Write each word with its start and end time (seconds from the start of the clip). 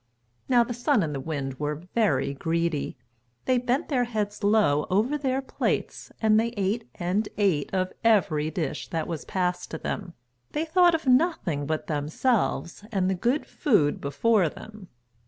Now 0.49 0.63
the 0.63 0.73
Sun 0.73 1.03
and 1.03 1.13
the 1.13 1.19
Wind 1.19 1.59
were 1.59 1.75
very 1.75 2.33
greedy. 2.33 2.97
They 3.45 3.59
bent 3.59 3.89
their 3.89 4.05
heads 4.05 4.43
low 4.43 4.87
over 4.89 5.15
their 5.15 5.43
plates 5.43 6.11
and 6.19 6.39
they 6.39 6.55
ate 6.57 6.89
and 6.95 7.29
ate 7.37 7.71
of 7.71 7.93
every 8.03 8.49
dish 8.49 8.87
that 8.87 9.07
was 9.07 9.25
passed 9.25 9.69
to 9.69 9.77
them. 9.77 10.15
They 10.53 10.65
thought 10.65 10.95
of 10.95 11.05
nothing 11.05 11.67
but 11.67 11.85
themselves 11.85 12.83
and 12.91 13.11
the 13.11 13.13
good 13.13 13.45
food 13.45 14.01
before 14.01 14.49
them. 14.49 14.87